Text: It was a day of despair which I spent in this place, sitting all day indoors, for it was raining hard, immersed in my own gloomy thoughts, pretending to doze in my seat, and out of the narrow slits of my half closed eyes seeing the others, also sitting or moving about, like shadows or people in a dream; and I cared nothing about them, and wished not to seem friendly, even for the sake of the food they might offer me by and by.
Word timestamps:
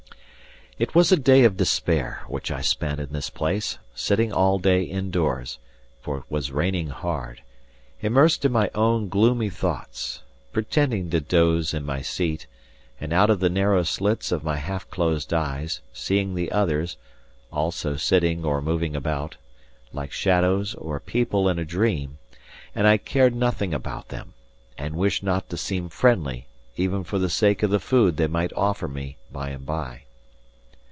It 0.79 0.95
was 0.95 1.11
a 1.11 1.17
day 1.17 1.43
of 1.43 1.57
despair 1.57 2.23
which 2.27 2.49
I 2.49 2.61
spent 2.61 2.99
in 2.99 3.13
this 3.13 3.29
place, 3.29 3.77
sitting 3.93 4.33
all 4.33 4.57
day 4.57 4.81
indoors, 4.81 5.59
for 6.01 6.17
it 6.17 6.23
was 6.27 6.51
raining 6.51 6.87
hard, 6.87 7.43
immersed 8.01 8.45
in 8.45 8.51
my 8.51 8.71
own 8.73 9.07
gloomy 9.07 9.51
thoughts, 9.51 10.23
pretending 10.51 11.11
to 11.11 11.19
doze 11.19 11.75
in 11.75 11.85
my 11.85 12.01
seat, 12.01 12.47
and 12.99 13.13
out 13.13 13.29
of 13.29 13.41
the 13.41 13.49
narrow 13.49 13.83
slits 13.83 14.31
of 14.31 14.43
my 14.43 14.55
half 14.57 14.89
closed 14.89 15.31
eyes 15.35 15.81
seeing 15.93 16.33
the 16.33 16.51
others, 16.51 16.97
also 17.53 17.95
sitting 17.95 18.43
or 18.43 18.59
moving 18.59 18.95
about, 18.95 19.37
like 19.93 20.11
shadows 20.11 20.73
or 20.73 20.99
people 20.99 21.47
in 21.47 21.59
a 21.59 21.65
dream; 21.65 22.17
and 22.73 22.87
I 22.87 22.97
cared 22.97 23.35
nothing 23.35 23.71
about 23.71 24.07
them, 24.09 24.33
and 24.79 24.95
wished 24.95 25.21
not 25.21 25.47
to 25.51 25.57
seem 25.57 25.89
friendly, 25.89 26.47
even 26.75 27.03
for 27.03 27.19
the 27.19 27.29
sake 27.29 27.61
of 27.61 27.69
the 27.69 27.79
food 27.79 28.17
they 28.17 28.25
might 28.25 28.53
offer 28.53 28.87
me 28.87 29.17
by 29.31 29.49
and 29.49 29.63
by. 29.63 30.05